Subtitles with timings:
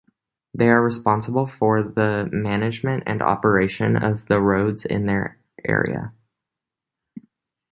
[0.55, 6.11] They are responsible for the management and operation of the roads in their area.